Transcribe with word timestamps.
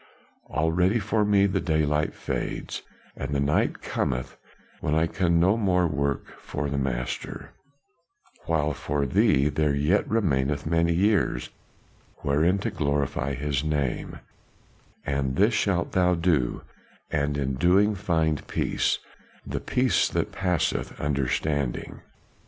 Already 0.49 0.97
for 0.97 1.23
me 1.23 1.45
the 1.45 1.61
daylight 1.61 2.15
fades 2.15 2.81
and 3.15 3.35
the 3.35 3.39
night 3.39 3.83
cometh 3.83 4.35
when 4.79 4.95
I 4.95 5.05
can 5.05 5.39
no 5.39 5.55
more 5.57 5.85
work 5.87 6.39
for 6.39 6.71
the 6.71 6.77
Master, 6.79 7.51
while 8.47 8.73
for 8.73 9.05
thee 9.05 9.47
there 9.47 9.75
yet 9.75 10.09
remaineth 10.09 10.65
many 10.65 10.91
years 10.91 11.51
wherein 12.23 12.57
to 12.65 12.71
glorify 12.71 13.35
his 13.35 13.63
name; 13.63 14.17
and 15.05 15.35
this 15.35 15.53
shalt 15.53 15.91
thou 15.91 16.15
do, 16.15 16.63
and 17.11 17.37
in 17.37 17.53
the 17.53 17.59
doing 17.59 17.93
find 17.93 18.47
peace 18.47 18.97
the 19.45 19.59
peace 19.59 20.09
that 20.09 20.31
passeth 20.31 20.99
understanding." 20.99 22.01